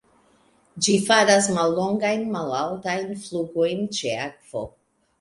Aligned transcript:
Ĝi 0.85 0.95
faras 1.09 1.51
mallongajn 1.59 2.25
malaltajn 2.39 3.15
flugojn 3.29 3.89
ĉe 4.01 4.21
akvo. 4.29 4.69